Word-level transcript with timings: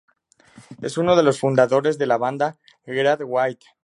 Es 0.81 0.97
uno 0.97 1.15
de 1.15 1.21
los 1.21 1.39
fundadores 1.39 1.99
de 1.99 2.07
la 2.07 2.17
banda 2.17 2.57
Great 2.87 3.21
White. 3.23 3.67